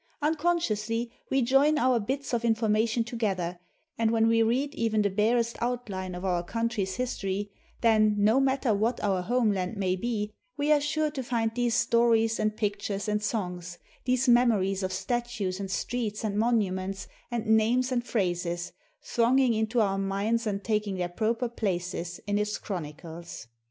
Uncon 0.19 0.57
sciously 0.59 1.11
we 1.29 1.43
join 1.43 1.77
our 1.77 1.99
bits 1.99 2.33
of 2.33 2.43
information 2.43 3.03
together, 3.03 3.59
and 3.99 4.09
when 4.09 4.25
we 4.25 4.41
read 4.41 4.73
even 4.73 5.03
the 5.03 5.11
barest 5.11 5.57
outline 5.61 6.15
of 6.15 6.25
our 6.25 6.41
country's 6.41 6.95
history, 6.95 7.51
then, 7.81 8.15
no 8.17 8.39
matter 8.39 8.73
what 8.73 8.99
our 9.03 9.21
home 9.21 9.51
land 9.51 9.77
may 9.77 9.95
be, 9.95 10.33
we 10.57 10.71
are 10.71 10.81
sure 10.81 11.11
to 11.11 11.21
find 11.21 11.51
these 11.53 11.75
stories 11.75 12.39
and 12.39 12.57
pictures 12.57 13.07
and 13.07 13.21
songs, 13.21 13.77
these 14.05 14.27
memories 14.27 14.81
of 14.81 14.91
statues 14.91 15.59
and 15.59 15.69
streets 15.69 16.23
and 16.23 16.35
monuments 16.39 17.07
and 17.29 17.45
names 17.45 17.91
and 17.91 18.03
phrases, 18.03 18.71
thronging 19.03 19.53
into 19.53 19.79
our 19.81 19.99
minds 19.99 20.47
and 20.47 20.63
taking 20.63 20.95
their 20.95 21.09
proper 21.09 21.47
places 21.47 22.19
in 22.25 22.39
its 22.39 22.57
chronicles. 22.57 23.45